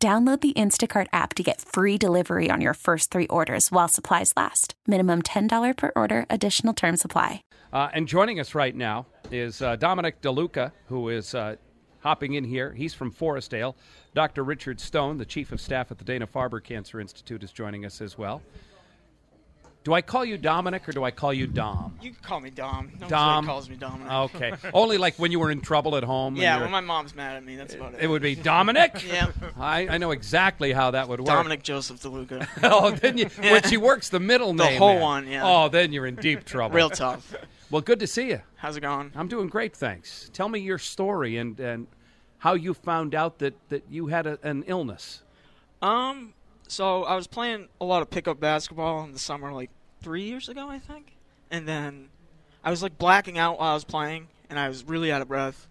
Download 0.00 0.40
the 0.40 0.52
Instacart 0.52 1.08
app 1.12 1.34
to 1.34 1.42
get 1.42 1.60
free 1.60 1.98
delivery 1.98 2.50
on 2.52 2.60
your 2.60 2.74
first 2.74 3.10
three 3.10 3.26
orders 3.26 3.72
while 3.72 3.88
supplies 3.88 4.32
last. 4.36 4.74
Minimum 4.86 5.22
$10 5.22 5.76
per 5.76 5.90
order, 5.96 6.24
additional 6.30 6.72
term 6.72 6.96
supply. 6.96 7.42
Uh, 7.72 7.88
and 7.92 8.06
joining 8.06 8.38
us 8.38 8.54
right 8.54 8.76
now 8.76 9.06
is 9.32 9.60
uh, 9.60 9.74
Dominic 9.74 10.20
DeLuca, 10.22 10.70
who 10.86 11.08
is 11.08 11.34
uh, 11.34 11.56
hopping 11.98 12.34
in 12.34 12.44
here. 12.44 12.72
He's 12.74 12.94
from 12.94 13.10
Forestdale. 13.10 13.74
Dr. 14.14 14.44
Richard 14.44 14.78
Stone, 14.78 15.18
the 15.18 15.24
chief 15.24 15.50
of 15.50 15.60
staff 15.60 15.90
at 15.90 15.98
the 15.98 16.04
Dana 16.04 16.28
Farber 16.28 16.62
Cancer 16.62 17.00
Institute, 17.00 17.42
is 17.42 17.50
joining 17.50 17.84
us 17.84 18.00
as 18.00 18.16
well. 18.16 18.40
Do 19.88 19.94
I 19.94 20.02
call 20.02 20.22
you 20.22 20.36
Dominic 20.36 20.86
or 20.86 20.92
do 20.92 21.02
I 21.02 21.10
call 21.10 21.32
you 21.32 21.46
Dom? 21.46 21.96
You 22.02 22.10
can 22.10 22.20
call 22.20 22.40
me 22.40 22.50
Dom. 22.50 22.92
No 23.00 23.08
Dom. 23.08 23.36
one 23.36 23.46
calls 23.46 23.70
me 23.70 23.76
Dominic. 23.76 24.12
Okay. 24.12 24.52
Only 24.74 24.98
like 24.98 25.14
when 25.18 25.32
you 25.32 25.40
were 25.40 25.50
in 25.50 25.62
trouble 25.62 25.96
at 25.96 26.04
home. 26.04 26.36
yeah, 26.36 26.60
when 26.60 26.70
my 26.70 26.82
mom's 26.82 27.14
mad 27.14 27.36
at 27.36 27.42
me, 27.42 27.56
that's 27.56 27.74
about 27.74 27.94
it. 27.94 28.00
it 28.02 28.06
would 28.06 28.20
be 28.20 28.34
Dominic. 28.34 29.02
Yeah. 29.08 29.32
I, 29.58 29.88
I 29.88 29.96
know 29.96 30.10
exactly 30.10 30.74
how 30.74 30.90
that 30.90 31.08
would 31.08 31.20
work. 31.20 31.28
Dominic 31.28 31.62
Joseph 31.62 32.02
DeLuca. 32.02 32.46
oh, 32.64 32.90
then 32.90 33.16
you, 33.16 33.26
when 33.38 33.62
she 33.62 33.78
works 33.78 34.10
the 34.10 34.20
middle 34.20 34.52
The 34.52 34.64
name. 34.64 34.78
whole 34.78 34.92
there. 34.92 35.00
one, 35.00 35.26
yeah. 35.26 35.40
Oh, 35.42 35.70
then 35.70 35.90
you're 35.90 36.04
in 36.04 36.16
deep 36.16 36.44
trouble. 36.44 36.76
Real 36.76 36.90
tough. 36.90 37.34
Well, 37.70 37.80
good 37.80 38.00
to 38.00 38.06
see 38.06 38.28
you. 38.28 38.42
How's 38.56 38.76
it 38.76 38.82
going? 38.82 39.10
I'm 39.16 39.28
doing 39.28 39.48
great, 39.48 39.74
thanks. 39.74 40.28
Tell 40.34 40.50
me 40.50 40.60
your 40.60 40.76
story 40.76 41.38
and, 41.38 41.58
and 41.58 41.86
how 42.36 42.52
you 42.52 42.74
found 42.74 43.14
out 43.14 43.38
that, 43.38 43.54
that 43.70 43.84
you 43.88 44.08
had 44.08 44.26
a, 44.26 44.38
an 44.42 44.64
illness. 44.66 45.22
Um, 45.80 46.34
so 46.66 47.04
I 47.04 47.16
was 47.16 47.26
playing 47.26 47.68
a 47.80 47.86
lot 47.86 48.02
of 48.02 48.10
pickup 48.10 48.38
basketball 48.38 49.04
in 49.04 49.12
the 49.14 49.18
summer, 49.18 49.52
like 49.52 49.70
three 50.00 50.22
years 50.24 50.48
ago, 50.48 50.68
I 50.68 50.78
think. 50.78 51.12
And 51.50 51.66
then 51.66 52.08
I 52.64 52.70
was 52.70 52.82
like 52.82 52.98
blacking 52.98 53.38
out 53.38 53.58
while 53.58 53.70
I 53.70 53.74
was 53.74 53.84
playing, 53.84 54.28
and 54.50 54.58
I 54.58 54.68
was 54.68 54.84
really 54.84 55.10
out 55.12 55.22
of 55.22 55.28
breath. 55.28 55.66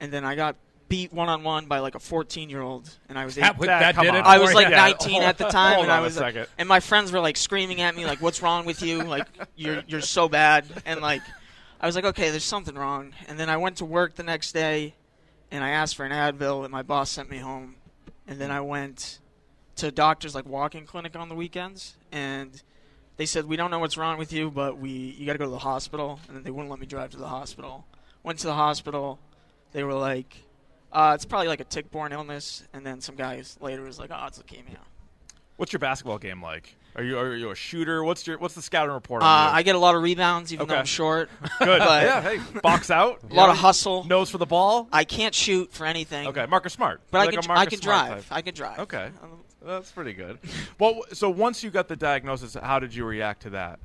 And 0.00 0.12
then 0.12 0.24
I 0.24 0.34
got 0.36 0.56
beat 0.88 1.12
one 1.12 1.28
on 1.28 1.42
one 1.42 1.66
by 1.66 1.80
like 1.80 1.94
a 1.94 1.98
14 1.98 2.48
year 2.48 2.62
old, 2.62 2.88
and 3.08 3.18
I 3.18 3.24
was 3.24 3.34
That, 3.34 3.54
eight- 3.54 3.58
would- 3.58 3.68
that 3.68 3.96
did 3.96 4.14
it. 4.14 4.24
I 4.24 4.38
was 4.38 4.54
like 4.54 4.68
Yeah, 4.70 4.76
19 4.76 5.12
hold- 5.12 5.24
at 5.24 5.36
the 5.38 5.48
time, 5.50 5.74
hold 5.74 5.84
and 5.84 5.92
I 5.92 5.96
on 5.96 6.02
a 6.02 6.04
was 6.04 6.18
like, 6.18 6.36
and 6.56 6.68
my 6.68 6.80
friends 6.80 7.12
were 7.12 7.20
like 7.20 7.36
screaming 7.36 7.80
at 7.80 7.94
me, 7.94 8.06
like, 8.06 8.22
"What's 8.22 8.40
wrong 8.42 8.64
with 8.64 8.80
you? 8.82 9.02
Like, 9.02 9.26
you're 9.56 9.82
you're 9.86 10.00
so 10.00 10.28
bad." 10.28 10.64
And 10.86 11.00
like, 11.00 11.22
I 11.80 11.86
was 11.86 11.94
like, 11.96 12.04
"Okay, 12.06 12.30
there's 12.30 12.44
something 12.44 12.74
wrong." 12.74 13.12
And 13.28 13.38
then 13.38 13.50
I 13.50 13.56
went 13.58 13.76
to 13.78 13.84
work 13.84 14.14
the 14.14 14.22
next 14.22 14.52
day, 14.52 14.94
and 15.50 15.62
I 15.62 15.70
asked 15.70 15.96
for 15.96 16.04
an 16.06 16.12
Advil, 16.12 16.62
and 16.64 16.72
my 16.72 16.82
boss 16.82 17.10
sent 17.10 17.28
me 17.28 17.38
home. 17.38 17.74
And 18.26 18.40
then 18.40 18.50
I 18.50 18.60
went 18.62 19.18
to 19.76 19.88
a 19.88 19.90
doctor's 19.90 20.34
like 20.34 20.46
walk-in 20.46 20.86
clinic 20.86 21.16
on 21.16 21.28
the 21.28 21.34
weekends, 21.34 21.96
and 22.12 22.62
they 23.18 23.26
said, 23.26 23.44
"We 23.44 23.56
don't 23.56 23.70
know 23.70 23.78
what's 23.80 23.98
wrong 23.98 24.16
with 24.18 24.32
you, 24.32 24.50
but 24.50 24.78
we 24.78 24.90
you 24.90 25.26
got 25.26 25.32
to 25.34 25.38
go 25.38 25.44
to 25.44 25.50
the 25.50 25.58
hospital." 25.58 26.18
And 26.26 26.36
then 26.36 26.42
they 26.44 26.50
wouldn't 26.50 26.70
let 26.70 26.80
me 26.80 26.86
drive 26.86 27.10
to 27.10 27.18
the 27.18 27.28
hospital. 27.28 27.86
Went 28.22 28.38
to 28.40 28.46
the 28.46 28.54
hospital. 28.54 29.18
They 29.72 29.84
were 29.84 29.92
like, 29.94 30.34
uh, 30.92 31.12
"It's 31.14 31.26
probably 31.26 31.48
like 31.48 31.60
a 31.60 31.64
tick-borne 31.64 32.12
illness." 32.12 32.64
And 32.72 32.86
then 32.86 33.00
some 33.02 33.14
guys 33.16 33.58
later 33.60 33.82
was 33.82 33.98
like, 33.98 34.10
"Oh, 34.12 34.24
it's 34.26 34.38
leukemia." 34.38 34.78
What's 35.56 35.72
your 35.72 35.80
basketball 35.80 36.18
game 36.18 36.40
like? 36.40 36.76
Are 36.94 37.02
you 37.02 37.18
are 37.18 37.34
you 37.34 37.50
a 37.50 37.54
shooter? 37.54 38.02
What's 38.02 38.26
your 38.26 38.38
what's 38.38 38.54
the 38.54 38.62
scouting 38.62 38.94
report 38.94 39.22
Uh, 39.22 39.26
I 39.26 39.62
get 39.62 39.74
a 39.74 39.78
lot 39.78 39.94
of 39.96 40.02
rebounds, 40.02 40.52
even 40.52 40.66
though 40.68 40.76
I'm 40.76 40.84
short. 40.84 41.30
Good. 41.58 41.78
but- 41.80 42.02
yeah. 42.02 42.22
Hey, 42.22 42.38
box 42.62 42.90
out. 42.90 43.20
A 43.30 43.34
lot 43.34 43.50
of 43.50 43.56
hustle. 43.56 44.04
Nose 44.04 44.30
for 44.30 44.38
the 44.38 44.46
ball. 44.46 44.88
I 44.92 45.04
can't 45.04 45.34
shoot 45.34 45.72
for 45.72 45.84
anything. 45.84 46.28
Okay, 46.28 46.46
Marcus 46.46 46.72
Smart. 46.72 47.00
But 47.10 47.18
I 47.18 47.24
Like 47.26 47.40
can, 47.40 47.50
I 47.50 47.66
can 47.66 47.80
Smart 47.80 48.08
drive. 48.08 48.28
type. 48.28 48.36
I 48.36 48.42
can 48.42 48.54
drive. 48.54 48.78
Okay. 48.80 49.10
That's 49.64 49.90
pretty 49.90 50.12
good. 50.12 50.38
Well, 50.78 51.02
so 51.12 51.28
once 51.30 51.62
you 51.64 51.70
got 51.70 51.88
the 51.88 51.96
diagnosis, 51.96 52.54
how 52.54 52.78
did 52.78 52.94
you 52.94 53.04
react 53.04 53.42
to 53.42 53.50
that? 53.50 53.78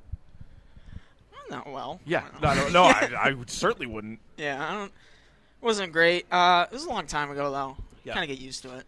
Not 1.49 1.71
well. 1.71 1.99
Yeah. 2.05 2.23
I 2.41 2.55
No, 2.55 2.55
don't 2.61 2.73
no, 2.73 2.83
know. 2.87 2.91
no 3.09 3.17
I, 3.17 3.29
I 3.31 3.35
certainly 3.47 3.85
wouldn't. 3.87 4.19
yeah, 4.37 4.65
I 4.65 4.73
don't. 4.75 4.85
It 4.87 5.65
wasn't 5.65 5.91
great. 5.93 6.25
Uh, 6.31 6.65
it 6.69 6.73
was 6.73 6.85
a 6.85 6.89
long 6.89 7.05
time 7.05 7.31
ago 7.31 7.51
though. 7.51 7.77
Yeah. 8.03 8.13
Kind 8.13 8.29
of 8.29 8.35
get 8.37 8.43
used 8.43 8.63
to 8.63 8.77
it. 8.77 8.85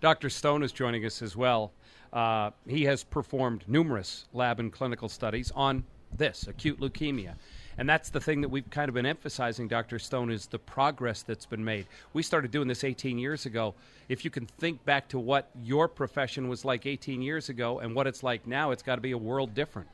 Dr. 0.00 0.30
Stone 0.30 0.62
is 0.62 0.72
joining 0.72 1.04
us 1.04 1.22
as 1.22 1.36
well. 1.36 1.72
Uh, 2.12 2.50
he 2.66 2.84
has 2.84 3.04
performed 3.04 3.64
numerous 3.66 4.26
lab 4.32 4.60
and 4.60 4.72
clinical 4.72 5.08
studies 5.08 5.50
on 5.54 5.84
this 6.16 6.46
acute 6.46 6.80
leukemia. 6.80 7.34
And 7.78 7.88
that's 7.88 8.10
the 8.10 8.20
thing 8.20 8.40
that 8.40 8.48
we've 8.48 8.68
kind 8.70 8.88
of 8.88 8.94
been 8.96 9.06
emphasizing, 9.06 9.68
Dr. 9.68 10.00
Stone, 10.00 10.32
is 10.32 10.46
the 10.46 10.58
progress 10.58 11.22
that's 11.22 11.46
been 11.46 11.64
made. 11.64 11.86
We 12.12 12.24
started 12.24 12.50
doing 12.50 12.66
this 12.66 12.82
18 12.82 13.18
years 13.18 13.46
ago. 13.46 13.72
If 14.08 14.24
you 14.24 14.32
can 14.32 14.46
think 14.46 14.84
back 14.84 15.06
to 15.10 15.18
what 15.20 15.48
your 15.62 15.86
profession 15.86 16.48
was 16.48 16.64
like 16.64 16.86
18 16.86 17.22
years 17.22 17.48
ago 17.48 17.78
and 17.78 17.94
what 17.94 18.08
it's 18.08 18.24
like 18.24 18.48
now, 18.48 18.72
it's 18.72 18.82
got 18.82 18.96
to 18.96 19.00
be 19.00 19.12
a 19.12 19.18
world 19.18 19.54
different. 19.54 19.88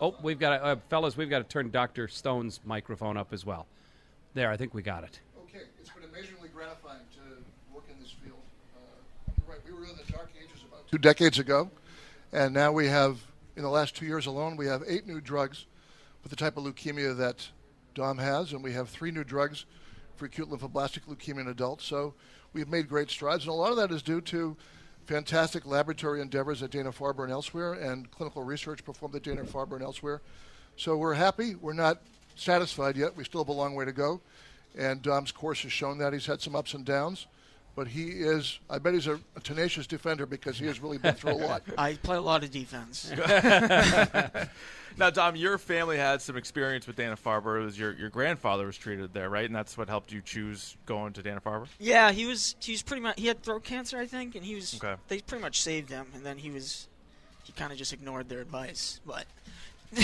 Oh, 0.00 0.14
we've 0.22 0.38
got 0.38 0.56
to, 0.56 0.64
uh, 0.64 0.76
fellas, 0.88 1.16
we've 1.16 1.30
got 1.30 1.38
to 1.38 1.44
turn 1.44 1.70
Dr. 1.70 2.06
Stone's 2.06 2.60
microphone 2.64 3.16
up 3.16 3.32
as 3.32 3.44
well. 3.44 3.66
There, 4.34 4.50
I 4.50 4.56
think 4.56 4.72
we 4.72 4.82
got 4.82 5.04
it. 5.04 5.20
Okay, 5.44 5.64
it's 5.80 5.90
been 5.90 6.04
amazingly 6.08 6.48
gratifying 6.48 7.02
to 7.14 7.74
work 7.74 7.84
in 7.88 8.00
this 8.00 8.10
field. 8.10 8.38
Uh, 8.74 9.32
you're 9.36 9.54
right, 9.54 9.64
we 9.66 9.72
were 9.72 9.84
in 9.84 9.96
the 9.96 10.12
dark 10.12 10.30
ages 10.40 10.64
about 10.68 10.88
two 10.90 10.98
decades 10.98 11.38
ago, 11.38 11.70
and 12.32 12.54
now 12.54 12.72
we 12.72 12.86
have, 12.86 13.20
in 13.56 13.62
the 13.62 13.68
last 13.68 13.94
two 13.94 14.06
years 14.06 14.26
alone, 14.26 14.56
we 14.56 14.66
have 14.66 14.82
eight 14.88 15.06
new 15.06 15.20
drugs 15.20 15.66
for 16.22 16.28
the 16.28 16.36
type 16.36 16.56
of 16.56 16.64
leukemia 16.64 17.16
that 17.16 17.48
Dom 17.94 18.18
has, 18.18 18.52
and 18.52 18.62
we 18.62 18.72
have 18.72 18.88
three 18.88 19.10
new 19.10 19.24
drugs 19.24 19.66
for 20.16 20.26
acute 20.26 20.48
lymphoblastic 20.48 21.00
leukemia 21.08 21.40
in 21.40 21.48
adults. 21.48 21.84
So 21.84 22.14
we've 22.52 22.68
made 22.68 22.88
great 22.88 23.10
strides, 23.10 23.44
and 23.44 23.50
a 23.50 23.54
lot 23.54 23.70
of 23.70 23.76
that 23.76 23.90
is 23.90 24.02
due 24.02 24.20
to 24.22 24.56
fantastic 25.04 25.66
laboratory 25.66 26.20
endeavors 26.20 26.62
at 26.62 26.70
Dana 26.70 26.92
Farber 26.92 27.24
and 27.24 27.32
elsewhere, 27.32 27.74
and 27.74 28.10
clinical 28.10 28.44
research 28.44 28.84
performed 28.84 29.16
at 29.16 29.24
Dana 29.24 29.42
Farber 29.42 29.74
and 29.74 29.82
elsewhere. 29.82 30.22
So 30.76 30.96
we're 30.96 31.14
happy. 31.14 31.54
We're 31.56 31.72
not 31.72 32.00
satisfied 32.36 32.96
yet. 32.96 33.16
We 33.16 33.24
still 33.24 33.42
have 33.42 33.48
a 33.48 33.52
long 33.52 33.74
way 33.74 33.84
to 33.84 33.92
go. 33.92 34.20
And 34.78 35.02
Dom's 35.02 35.32
course 35.32 35.62
has 35.62 35.72
shown 35.72 35.98
that 35.98 36.12
he's 36.12 36.26
had 36.26 36.40
some 36.40 36.56
ups 36.56 36.72
and 36.72 36.84
downs. 36.84 37.26
But 37.74 37.88
he 37.88 38.04
is, 38.04 38.60
I 38.68 38.78
bet 38.78 38.92
he's 38.92 39.06
a, 39.06 39.18
a 39.34 39.40
tenacious 39.40 39.86
defender 39.86 40.26
because 40.26 40.58
he 40.58 40.66
has 40.66 40.78
really 40.80 40.98
been 40.98 41.14
through 41.14 41.32
a 41.32 41.40
lot. 41.46 41.62
I 41.78 41.94
play 41.94 42.16
a 42.16 42.20
lot 42.20 42.44
of 42.44 42.50
defense. 42.50 43.10
Now, 44.96 45.10
Dom, 45.10 45.36
your 45.36 45.58
family 45.58 45.96
had 45.96 46.20
some 46.20 46.36
experience 46.36 46.86
with 46.86 46.96
Dana 46.96 47.16
Farber. 47.16 47.60
It 47.60 47.64
was 47.64 47.78
your, 47.78 47.92
your 47.92 48.10
grandfather 48.10 48.66
was 48.66 48.76
treated 48.76 49.12
there, 49.12 49.30
right? 49.30 49.44
And 49.44 49.54
that's 49.54 49.78
what 49.78 49.88
helped 49.88 50.12
you 50.12 50.20
choose 50.20 50.76
going 50.86 51.12
to 51.14 51.22
Dana 51.22 51.40
Farber. 51.40 51.66
yeah, 51.78 52.12
he 52.12 52.26
was. 52.26 52.56
He 52.60 52.72
was 52.72 52.82
pretty 52.82 53.02
much. 53.02 53.18
He 53.18 53.26
had 53.26 53.42
throat 53.42 53.64
cancer, 53.64 53.98
I 53.98 54.06
think, 54.06 54.34
and 54.34 54.44
he 54.44 54.54
was. 54.54 54.78
Okay. 54.82 55.00
They 55.08 55.20
pretty 55.20 55.42
much 55.42 55.62
saved 55.62 55.90
him, 55.90 56.06
and 56.14 56.24
then 56.24 56.38
he 56.38 56.50
was. 56.50 56.88
He 57.44 57.52
kind 57.52 57.72
of 57.72 57.78
just 57.78 57.92
ignored 57.92 58.28
their 58.28 58.40
advice, 58.40 59.00
but. 59.06 59.24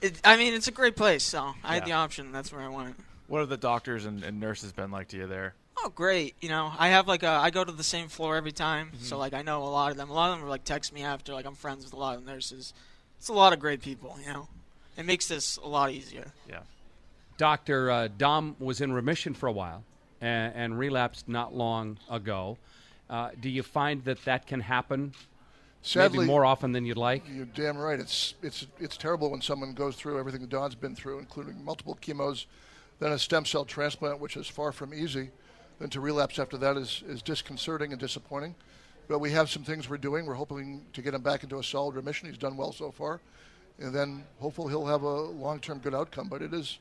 it, 0.00 0.20
I 0.24 0.36
mean, 0.36 0.54
it's 0.54 0.68
a 0.68 0.72
great 0.72 0.96
place, 0.96 1.22
so 1.22 1.54
I 1.64 1.74
had 1.74 1.86
the 1.86 1.92
option. 1.92 2.32
That's 2.32 2.52
where 2.52 2.62
I 2.62 2.68
went. 2.68 2.96
What 3.28 3.40
have 3.40 3.48
the 3.48 3.56
doctors 3.56 4.04
and, 4.04 4.22
and 4.22 4.40
nurses 4.40 4.72
been 4.72 4.90
like 4.90 5.08
to 5.08 5.16
you 5.16 5.26
there? 5.26 5.54
Oh, 5.78 5.88
great! 5.88 6.34
You 6.40 6.48
know, 6.48 6.72
I 6.78 6.88
have 6.88 7.08
like 7.08 7.22
a. 7.22 7.28
I 7.28 7.50
go 7.50 7.64
to 7.64 7.72
the 7.72 7.82
same 7.82 8.08
floor 8.08 8.36
every 8.36 8.52
time, 8.52 8.88
Mm-hmm. 8.94 9.04
so 9.04 9.18
like 9.18 9.32
I 9.34 9.42
know 9.42 9.62
a 9.62 9.64
lot 9.64 9.90
of 9.90 9.96
them. 9.96 10.10
A 10.10 10.12
lot 10.12 10.30
of 10.30 10.38
them 10.38 10.46
are 10.46 10.50
like 10.50 10.64
text 10.64 10.92
me 10.92 11.02
after. 11.02 11.32
Like 11.32 11.46
I'm 11.46 11.54
friends 11.54 11.84
with 11.84 11.92
a 11.92 11.96
lot 11.96 12.16
of 12.16 12.24
nurses. 12.24 12.72
It's 13.18 13.28
a 13.28 13.32
lot 13.32 13.52
of 13.52 13.58
great 13.58 13.80
people. 13.80 14.16
You 14.24 14.32
know, 14.32 14.48
it 14.96 15.04
makes 15.06 15.26
this 15.28 15.56
a 15.56 15.66
lot 15.68 15.90
easier. 15.90 16.32
Yeah. 16.48 16.60
Dr. 17.38 17.90
Uh, 17.90 18.08
Dom 18.16 18.54
was 18.58 18.80
in 18.80 18.92
remission 18.92 19.34
for 19.34 19.46
a 19.48 19.52
while 19.52 19.82
and, 20.20 20.54
and 20.54 20.78
relapsed 20.78 21.28
not 21.28 21.54
long 21.54 21.98
ago. 22.10 22.58
Uh, 23.08 23.30
do 23.40 23.48
you 23.48 23.62
find 23.62 24.04
that 24.04 24.24
that 24.24 24.46
can 24.46 24.60
happen 24.60 25.12
Sadly, 25.82 26.18
maybe 26.20 26.26
more 26.28 26.44
often 26.44 26.72
than 26.72 26.84
you'd 26.84 26.96
like? 26.98 27.24
You're 27.28 27.46
damn 27.46 27.76
right. 27.78 27.98
It's 27.98 28.34
it's 28.42 28.66
it's 28.78 28.96
terrible 28.96 29.30
when 29.30 29.40
someone 29.40 29.72
goes 29.72 29.96
through 29.96 30.18
everything 30.20 30.42
that 30.42 30.50
Don's 30.50 30.74
been 30.76 30.94
through, 30.94 31.18
including 31.18 31.64
multiple 31.64 31.96
chemos, 32.00 32.46
then 33.00 33.10
a 33.12 33.18
stem 33.18 33.44
cell 33.44 33.64
transplant, 33.64 34.20
which 34.20 34.36
is 34.36 34.46
far 34.46 34.70
from 34.70 34.94
easy. 34.94 35.30
Then 35.82 35.90
to 35.90 36.00
relapse 36.00 36.38
after 36.38 36.56
that 36.58 36.76
is, 36.76 37.02
is 37.08 37.22
disconcerting 37.22 37.90
and 37.90 38.00
disappointing. 38.00 38.54
But 39.08 39.18
we 39.18 39.32
have 39.32 39.50
some 39.50 39.64
things 39.64 39.90
we're 39.90 39.96
doing. 39.96 40.26
We're 40.26 40.34
hoping 40.34 40.86
to 40.92 41.02
get 41.02 41.12
him 41.12 41.22
back 41.22 41.42
into 41.42 41.58
a 41.58 41.64
solid 41.64 41.96
remission. 41.96 42.28
He's 42.28 42.38
done 42.38 42.56
well 42.56 42.70
so 42.70 42.92
far, 42.92 43.20
and 43.80 43.92
then 43.92 44.22
hopefully 44.38 44.68
he'll 44.68 44.86
have 44.86 45.02
a 45.02 45.10
long-term 45.12 45.80
good 45.80 45.92
outcome. 45.92 46.28
But 46.28 46.40
it 46.40 46.54
is, 46.54 46.78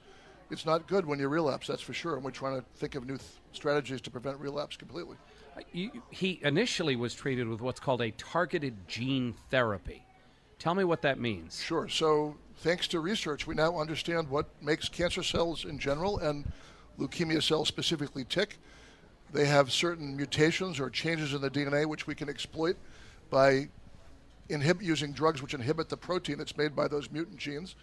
it's 0.52 0.68
not 0.68 0.86
good 0.86 1.08
when 1.08 1.18
you 1.18 1.30
relapse. 1.30 1.66
That's 1.66 1.82
for 1.82 1.94
sure. 1.94 2.14
And 2.14 2.24
we're 2.24 2.30
trying 2.30 2.60
to 2.60 2.66
think 2.76 2.94
of 2.94 3.08
new 3.08 3.18
th- 3.18 3.28
strategies 3.54 4.02
to 4.02 4.12
prevent 4.12 4.38
relapse 4.38 4.78
completely. 4.78 5.18
Uh, 5.58 5.62
he 6.12 6.40
initially 6.44 6.96
was 6.96 7.16
treated 7.16 7.48
with 7.48 7.60
what's 7.60 7.80
called 7.80 8.04
a 8.04 8.12
targeted 8.12 8.88
gene 8.88 9.34
therapy. 9.50 10.06
Tell 10.60 10.76
me 10.76 10.84
what 10.84 11.02
that 11.02 11.20
means. 11.20 11.60
Sure. 11.60 11.90
So, 11.90 12.36
thanks 12.58 12.88
to 12.90 13.00
research, 13.00 13.48
we 13.48 13.56
now 13.56 13.80
understand 13.80 14.30
what 14.30 14.46
makes 14.62 14.90
cancer 14.90 15.24
cells 15.24 15.66
in 15.66 15.80
general 15.80 16.20
and 16.20 16.46
leukemia 17.00 17.42
cells 17.42 17.68
specifically 17.68 18.26
tick. 18.26 18.60
They 19.32 19.46
have 19.46 19.72
certain 19.72 20.16
mutations 20.16 20.80
or 20.80 20.90
changes 20.90 21.34
in 21.34 21.42
the 21.42 21.50
DNA 21.50 21.86
which 21.86 22.08
we 22.08 22.16
can 22.16 22.30
exploit 22.30 22.76
by 23.30 23.70
inhib- 24.50 24.82
using 24.82 25.12
drugs 25.14 25.42
which 25.42 25.54
inhibit 25.54 25.90
the 25.90 25.98
protein 25.98 26.38
that's 26.38 26.58
made 26.58 26.76
by 26.76 26.88
those 26.88 27.10
mutant 27.12 27.38
genes. 27.38 27.76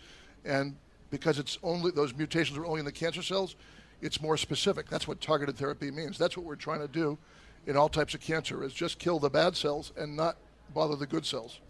And 0.45 0.77
because 1.11 1.39
it's 1.39 1.59
only 1.63 1.91
those 1.91 2.15
mutations 2.15 2.59
are 2.59 2.67
only 2.67 2.81
in 2.81 2.85
the 2.85 2.93
cancer 2.93 3.23
cells, 3.23 3.57
it's 4.01 4.21
more 4.21 4.37
specific. 4.37 4.89
That's 4.89 5.09
what 5.09 5.21
targeted 5.21 5.57
therapy 5.57 5.91
means. 5.91 6.19
That's 6.19 6.37
what 6.37 6.45
we're 6.45 6.57
trying 6.57 6.81
to 6.81 6.89
do 6.89 7.19
in 7.67 7.77
all 7.77 7.89
types 7.89 8.15
of 8.15 8.21
cancer 8.21 8.65
is 8.65 8.73
just 8.73 8.99
kill 8.99 9.19
the 9.19 9.31
bad 9.31 9.57
cells 9.57 9.93
and 9.97 10.17
not 10.17 10.37
bother 10.75 10.97
the 10.97 11.07
good 11.07 11.27
cells. 11.27 11.61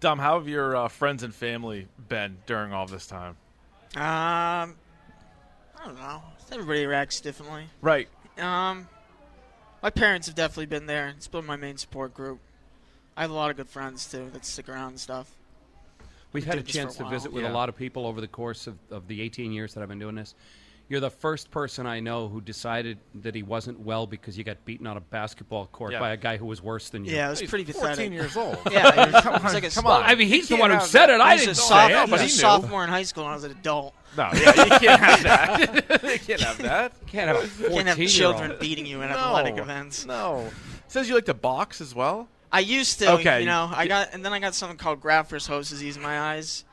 Dom, 0.00 0.18
how 0.18 0.38
have 0.38 0.48
your 0.48 0.76
uh, 0.76 0.88
friends 0.88 1.22
and 1.22 1.34
family 1.34 1.88
been 2.08 2.36
during 2.46 2.72
all 2.72 2.86
this 2.86 3.06
time? 3.06 3.36
Um, 3.96 4.76
I 5.74 5.84
don't 5.84 5.96
know. 5.96 6.22
Everybody 6.52 6.86
reacts 6.86 7.20
differently. 7.20 7.64
Right. 7.80 8.08
Um, 8.38 8.88
my 9.82 9.90
parents 9.90 10.26
have 10.26 10.36
definitely 10.36 10.66
been 10.66 10.86
there. 10.86 11.08
It's 11.16 11.28
been 11.28 11.44
my 11.46 11.56
main 11.56 11.76
support 11.76 12.14
group. 12.14 12.38
I 13.16 13.22
have 13.22 13.30
a 13.30 13.34
lot 13.34 13.50
of 13.50 13.56
good 13.56 13.68
friends 13.68 14.10
too 14.10 14.30
that 14.32 14.44
stick 14.44 14.68
around 14.68 14.88
and 14.90 15.00
stuff. 15.00 15.30
We've 16.32 16.44
We 16.44 16.48
had 16.48 16.58
a 16.58 16.62
did 16.62 16.66
this 16.66 16.74
for 16.74 16.80
a 16.80 16.82
chance 16.84 16.96
to 16.96 17.08
visit 17.08 17.32
with 17.32 17.44
Yeah. 17.44 17.50
a 17.50 17.54
lot 17.54 17.68
of 17.68 17.76
people 17.76 18.06
over 18.06 18.20
the 18.20 18.28
course 18.28 18.66
of, 18.66 18.76
of 18.90 19.08
the 19.08 19.22
18 19.22 19.52
years 19.52 19.74
that 19.74 19.82
I've 19.82 19.88
been 19.88 19.98
doing 19.98 20.14
this. 20.16 20.34
You're 20.88 21.00
the 21.00 21.10
first 21.10 21.50
person 21.50 21.84
I 21.84 21.98
know 21.98 22.28
who 22.28 22.40
decided 22.40 22.98
that 23.16 23.34
he 23.34 23.42
wasn't 23.42 23.80
well 23.80 24.06
because 24.06 24.38
you 24.38 24.44
got 24.44 24.64
beaten 24.64 24.86
on 24.86 24.96
a 24.96 25.00
basketball 25.00 25.66
court 25.66 25.92
Yeah. 25.92 25.98
by 25.98 26.10
a 26.12 26.16
guy 26.16 26.36
who 26.36 26.46
was 26.46 26.62
worse 26.62 26.90
than 26.90 27.04
you. 27.04 27.12
Yeah, 27.12 27.26
it 27.26 27.30
was 27.30 27.40
He's 27.40 27.50
pretty 27.50 27.64
14 27.72 27.90
pathetic. 27.90 28.12
years 28.12 28.36
old. 28.36 28.56
Yeah, 28.70 28.84
was, 29.10 29.14
it 29.26 29.42
was 29.42 29.54
like 29.54 29.64
a 29.64 29.70
Come 29.70 29.86
on. 29.86 30.04
I 30.04 30.14
mean, 30.14 30.28
he's 30.28 30.48
the 30.48 30.54
one 30.56 30.70
who 30.70 30.76
have 30.76 30.86
said 30.86 31.10
it. 31.10 31.20
I 31.20 31.36
didn't 31.36 31.56
soph- 31.56 31.88
say 31.88 31.94
I 31.96 32.04
it. 32.04 32.10
was 32.10 32.20
he 32.20 32.26
a 32.26 32.28
knew. 32.28 32.34
sophomore 32.34 32.84
in 32.84 32.88
high 32.90 33.02
school 33.02 33.24
when 33.24 33.32
I 33.32 33.34
was 33.34 33.42
an 33.44 33.50
adult. 33.50 33.94
No, 34.16 34.30
yeah, 34.32 34.64
you 34.64 34.70
can't 34.78 35.00
have 35.00 35.22
that. 35.24 36.02
you 36.04 36.18
can't 36.20 36.40
have 36.40 36.58
that. 36.58 37.06
Can't 37.08 37.28
have 37.28 37.36
a 37.44 37.46
14 37.48 37.74
Can't 37.84 37.88
have 37.98 38.08
children 38.08 38.56
beating 38.60 38.86
you 38.86 39.02
in 39.02 39.10
No. 39.10 39.16
athletic 39.16 39.58
events. 39.58 40.06
No. 40.06 40.48
Says 40.86 41.08
you 41.08 41.16
like 41.16 41.24
to 41.26 41.34
box 41.34 41.80
as 41.80 41.94
well. 41.96 42.28
I 42.52 42.60
used 42.60 43.00
to, 43.00 43.10
Okay. 43.14 43.40
you 43.40 43.46
know. 43.46 43.68
I 43.74 43.88
got 43.88 44.14
and 44.14 44.24
then 44.24 44.32
I 44.32 44.38
got 44.38 44.54
something 44.54 44.78
called 44.78 45.00
graft 45.00 45.30
versus 45.30 45.48
host 45.48 45.70
disease 45.70 45.96
in 45.96 46.02
my 46.02 46.18
eyes, 46.18 46.64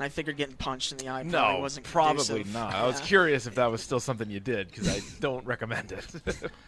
and 0.00 0.06
I 0.06 0.08
figured 0.08 0.38
getting 0.38 0.56
punched 0.56 0.92
in 0.92 0.96
the 0.98 1.10
eye 1.10 1.24
probably 1.24 1.30
No, 1.32 1.58
wasn't 1.60 1.84
probably 1.84 2.24
conducive. 2.24 2.54
not. 2.54 2.74
I 2.74 2.86
was 2.86 3.00
curious 3.00 3.46
if 3.46 3.56
that 3.56 3.70
was 3.70 3.82
still 3.82 4.00
something 4.00 4.30
you 4.30 4.40
did 4.40 4.68
because 4.68 4.88
I 4.88 5.02
don't 5.20 5.44
recommend 5.44 5.92
it. 5.92 6.06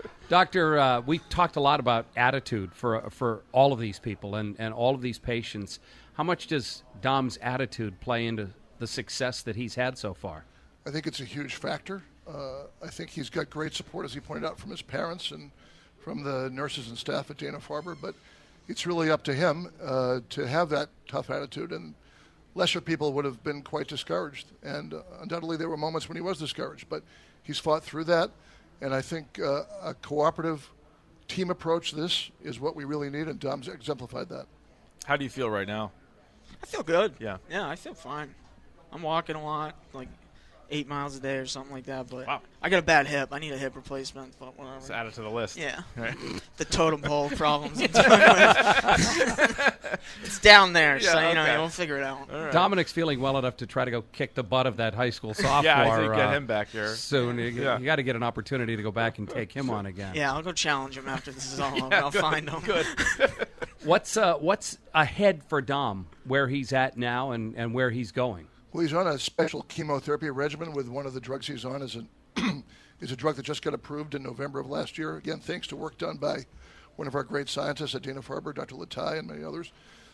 Doctor, 0.29 0.79
uh, 0.79 1.00
we've 1.00 1.26
talked 1.31 1.56
a 1.56 1.61
lot 1.61 1.81
about 1.81 2.05
attitude 2.14 2.75
for 2.75 3.08
for 3.08 3.40
all 3.52 3.73
of 3.73 3.79
these 3.81 3.99
people 3.99 4.34
and, 4.34 4.55
and 4.58 4.75
all 4.75 4.94
of 4.94 5.00
these 5.00 5.19
patients. 5.19 5.81
How 6.12 6.25
much 6.25 6.46
does 6.46 6.82
Dom's 7.00 7.38
attitude 7.38 7.99
play 8.00 8.26
into 8.26 8.50
the 8.79 8.87
success 8.87 9.40
that 9.43 9.56
he's 9.56 9.76
had 9.76 9.96
so 9.96 10.12
far? 10.12 10.44
I 10.87 10.90
think 10.90 11.06
it's 11.06 11.20
a 11.20 11.25
huge 11.25 11.55
factor. 11.55 12.02
Uh, 12.28 12.64
I 12.85 12.88
think 12.88 13.08
he's 13.08 13.31
got 13.31 13.49
great 13.49 13.73
support, 13.73 14.05
as 14.05 14.12
he 14.12 14.20
pointed 14.20 14.44
out, 14.46 14.58
from 14.58 14.70
his 14.73 14.82
parents 14.82 15.31
and 15.31 15.50
from 16.05 16.23
the 16.23 16.50
nurses 16.52 16.88
and 16.88 16.99
staff 16.99 17.31
at 17.31 17.38
Dana 17.38 17.61
Farber. 17.61 17.96
But 17.99 18.14
it's 18.69 18.87
really 18.87 19.11
up 19.11 19.23
to 19.25 19.32
him 19.32 19.73
uh, 19.82 20.20
to 20.28 20.46
have 20.46 20.69
that 20.69 20.90
tough 21.08 21.31
attitude. 21.31 21.73
And 21.73 21.94
lesser 22.54 22.81
people 22.81 23.12
would 23.12 23.25
have 23.25 23.43
been 23.43 23.62
quite 23.62 23.88
discouraged. 23.88 24.46
And 24.62 24.94
uh, 24.94 25.02
undoubtedly, 25.20 25.56
there 25.56 25.69
were 25.69 25.76
moments 25.76 26.08
when 26.08 26.16
he 26.16 26.22
was 26.22 26.38
discouraged. 26.38 26.88
But 26.88 27.02
he's 27.43 27.58
fought 27.58 27.82
through 27.82 28.04
that. 28.04 28.31
And 28.81 28.94
I 28.94 29.00
think 29.00 29.38
uh, 29.38 29.62
a 29.82 29.94
cooperative 29.94 30.69
team 31.28 31.50
approach 31.50 31.90
to 31.90 31.96
this 31.96 32.31
is 32.43 32.60
what 32.60 32.75
we 32.75 32.84
really 32.84 33.10
need. 33.10 33.28
And 33.28 33.38
Dom's 33.38 33.69
exemplified 33.69 34.28
that. 34.28 34.46
How 35.04 35.16
do 35.16 35.25
you 35.25 35.31
feel 35.31 35.50
right 35.50 35.66
now? 35.66 35.93
I 36.62 36.66
feel 36.66 36.82
good. 36.82 37.14
Yeah. 37.19 37.38
Yeah, 37.50 37.69
I 37.69 37.76
feel 37.76 37.94
fine. 37.94 38.34
I'm 38.93 39.02
walking 39.02 39.37
a 39.37 39.43
lot, 39.43 39.75
like 39.93 40.08
eight 40.70 40.88
miles 40.88 41.17
a 41.17 41.20
day 41.20 41.37
or 41.37 41.47
something 41.47 41.73
like 41.73 41.85
that. 41.87 42.09
But 42.09 42.26
Wow. 42.26 42.41
I 42.62 42.69
got 42.69 42.79
a 42.79 42.82
bad 42.82 43.06
hip. 43.06 43.29
I 43.32 43.38
need 43.38 43.53
a 43.53 43.59
hip 43.59 43.75
replacement. 43.76 44.35
But 44.38 44.56
whatever. 44.59 44.76
Let's 44.76 44.91
add 44.91 45.06
it 45.06 45.14
to 45.14 45.23
the 45.23 45.31
list. 45.31 45.56
Yeah. 45.56 45.82
Right. 45.97 46.17
the 46.56 46.64
totem 46.64 47.00
pole 47.03 47.29
problems. 47.37 47.81
I'm 47.81 47.87
dealing 47.93 48.11
with. 48.11 49.88
it's 50.25 50.38
down 50.41 50.73
there, 50.73 51.00
so 51.00 51.19
Yeah, 51.19 51.29
you 51.29 51.35
know 51.35 51.43
okay. 51.43 51.53
you'll 51.55 51.69
figure 51.69 51.97
it 51.99 52.05
out. 52.05 52.31
All 52.32 52.41
right. 52.44 52.53
Dominic's 52.53 52.93
feeling 52.93 53.20
well 53.20 53.38
enough 53.38 53.56
to 53.59 53.67
try 53.67 53.85
to 53.85 53.91
go 53.91 54.03
kick 54.12 54.35
the 54.35 54.43
butt 54.43 54.67
of 54.67 54.76
that 54.79 54.94
high 54.94 55.11
school 55.11 55.35
sophomore. 55.35 55.64
Yeah, 55.64 55.82
I 55.93 55.97
think 56.00 56.14
get 56.14 56.26
uh, 56.29 56.32
him 56.32 56.47
back 56.47 56.69
here. 56.70 56.94
soon. 56.94 57.38
You, 57.38 57.47
Yeah. 57.47 57.79
got 57.81 57.97
to 57.97 58.03
get 58.03 58.17
an 58.17 58.23
opportunity 58.23 58.76
to 58.76 58.82
go 58.82 58.91
back 58.93 59.19
and 59.19 59.29
take 59.29 59.53
him 59.53 59.70
on 59.70 59.87
again. 59.87 60.14
Yeah, 60.14 60.32
I'll 60.32 60.43
go 60.43 60.53
challenge 60.53 60.97
him 60.97 61.09
after 61.09 61.32
this 61.32 61.53
is 61.53 61.61
all 61.61 61.85
over. 61.85 61.94
I'll 61.94 62.11
good, 62.11 62.20
find 62.20 62.49
him. 62.49 62.61
Good. 62.61 62.87
What's 63.85 64.17
uh, 64.17 64.35
what's 64.35 64.79
ahead 64.94 65.43
for 65.49 65.61
Dom? 65.61 66.06
Where 66.25 66.47
he's 66.49 66.73
at 66.73 66.97
now 66.97 67.32
and, 67.32 67.56
and 67.56 67.75
where 67.75 67.91
he's 67.91 68.12
going? 68.12 68.47
Well, 68.73 68.81
he's 68.81 68.95
on 68.95 69.07
a 69.07 69.19
special 69.19 69.65
chemotherapy 69.65 70.31
regimen 70.31 70.73
with 70.73 70.89
one 70.89 71.05
of 71.05 71.13
the 71.13 71.21
drugs 71.21 71.47
he's 71.47 71.67
on 71.67 71.83
is 71.83 71.97
a 71.97 72.07
is 73.01 73.13
a 73.13 73.17
drug 73.17 73.37
that 73.37 73.45
just 73.45 73.61
got 73.61 73.75
approved 73.75 74.15
in 74.15 74.23
November 74.23 74.61
of 74.61 74.71
last 74.71 74.97
year. 74.97 75.17
Again, 75.17 75.41
thanks 75.41 75.67
to 75.67 75.77
work 75.77 75.99
done 75.99 76.17
by 76.17 76.47
one 76.97 77.07
of 77.07 77.15
our 77.15 77.23
great 77.23 77.51
scientists 77.51 77.95
at 77.95 78.01
Dana 78.01 78.23
Farber, 78.23 78.55
Dr. 78.55 78.77
Letai, 78.77 79.19
and 79.19 79.29
many 79.29 79.45
others. 79.45 79.73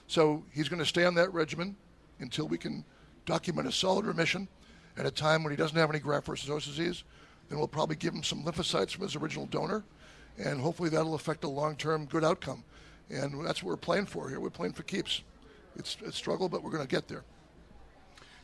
So 0.09 0.43
he's 0.51 0.69
going 0.69 0.81
to 0.81 0.87
stay 0.87 1.05
on 1.05 1.15
that 1.15 1.33
regimen 1.33 1.77
until 2.19 2.49
we 2.49 2.59
can 2.59 2.85
document 3.27 3.69
a 3.69 3.73
solid 3.73 4.07
remission 4.07 4.49
at 4.97 5.07
a 5.07 5.11
time 5.13 5.45
when 5.45 5.53
he 5.53 5.57
doesn't 5.57 5.79
have 5.79 5.91
any 5.91 6.01
graft 6.01 6.27
versus 6.27 6.49
host 6.49 6.67
disease. 6.67 7.05
Then 7.49 7.59
we'll 7.59 7.69
probably 7.69 7.95
give 7.95 8.13
him 8.13 8.25
some 8.25 8.43
lymphocytes 8.43 8.91
from 8.91 9.05
his 9.05 9.15
original 9.15 9.47
donor, 9.47 9.85
and 10.37 10.61
hopefully 10.61 10.89
that'll 10.89 11.15
affect 11.15 11.45
a 11.45 11.49
long-term 11.49 12.07
good 12.07 12.25
outcome. 12.25 12.65
And 13.09 13.47
that's 13.47 13.63
what 13.63 13.71
we're 13.71 13.77
playing 13.77 14.07
for 14.07 14.29
here. 14.29 14.41
We're 14.41 14.51
playing 14.51 14.73
for 14.73 14.83
keeps. 14.83 15.23
It's 15.77 15.97
a 16.05 16.11
struggle, 16.11 16.49
but 16.49 16.65
we're 16.65 16.73
going 16.73 16.83
to 16.83 16.89
get 16.89 17.07
there. 17.07 17.23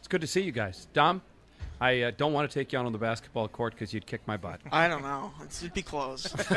It's 0.05 0.09
good 0.11 0.21
to 0.21 0.27
see 0.27 0.43
you 0.43 0.53
guys. 0.53 0.87
Dom, 0.93 1.23
I 1.81 2.03
uh, 2.03 2.11
don't 2.15 2.35
want 2.35 2.51
to 2.51 2.55
take 2.55 2.75
you 2.75 2.79
out 2.79 2.85
on 2.85 2.93
the 2.93 2.99
basketball 2.99 3.49
court 3.49 3.73
because 3.73 3.95
you'd 3.95 4.05
kick 4.05 4.21
my 4.27 4.37
butt. 4.37 4.61
I 4.71 4.87
don't 4.87 5.01
know. 5.01 5.33
It's, 5.41 5.63
it'd 5.63 5.73
be 5.73 5.81
close. 5.81 6.31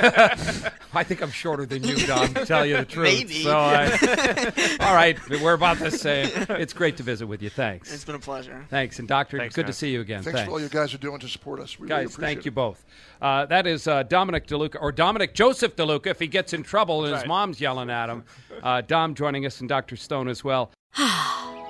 I 0.94 1.05
think 1.05 1.21
I'm 1.21 1.31
shorter 1.31 1.65
than 1.65 1.81
you, 1.81 1.95
Dom, 2.05 2.33
to 2.33 2.45
tell 2.45 2.65
you 2.65 2.75
the 2.75 2.83
truth. 2.83 3.05
Maybe. 3.05 3.44
So 3.44 3.57
I, 3.57 4.77
all 4.81 4.94
right, 4.94 5.17
we're 5.29 5.53
about 5.53 5.79
the 5.79 5.91
same. 5.91 6.29
It's 6.49 6.73
great 6.73 6.97
to 6.97 7.03
visit 7.03 7.25
with 7.25 7.41
you. 7.41 7.49
Thanks. 7.49 7.94
it's 7.94 8.03
been 8.03 8.15
a 8.15 8.19
pleasure. 8.19 8.65
Thanks. 8.69 8.99
And, 8.99 9.07
Doctor, 9.07 9.38
Thanks, 9.38 9.55
good 9.55 9.67
to 9.67 9.73
see 9.73 9.91
you 9.91 10.01
again. 10.01 10.23
Thanks, 10.23 10.41
for 10.41 10.51
all 10.51 10.59
you 10.59 10.67
guys 10.67 10.94
are 10.94 10.97
doing 10.97 11.21
to 11.21 11.29
support 11.29 11.61
us. 11.61 11.79
We 11.79 11.88
really 11.88 12.03
Guys, 12.03 12.15
appreciate 12.15 12.33
thank 12.35 12.45
you 12.45 12.51
both. 12.51 12.83
Uh, 13.21 13.45
that 13.45 13.65
is 13.65 13.88
uh, 13.88 14.03
Dominic 14.03 14.45
DeLuca, 14.45 14.75
or 14.81 14.91
Dominic 14.91 15.33
Joseph 15.33 15.73
DeLuca, 15.77 16.07
if 16.07 16.19
he 16.19 16.27
gets 16.27 16.51
in 16.51 16.63
trouble 16.63 17.05
and 17.05 17.15
his 17.15 17.25
mom's 17.25 17.61
yelling 17.61 17.89
at 17.89 18.09
him. 18.09 18.25
Uh, 18.61 18.81
Dom 18.81 19.15
joining 19.15 19.45
us 19.45 19.61
and 19.61 19.69
Dr. 19.69 19.95
Stone 19.95 20.27
as 20.27 20.44
well. 20.44 20.69